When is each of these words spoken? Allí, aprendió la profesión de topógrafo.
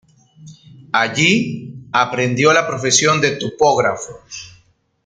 Allí, 0.93 1.75
aprendió 1.91 2.51
la 2.53 2.65
profesión 2.65 3.21
de 3.21 3.35
topógrafo. 3.35 4.13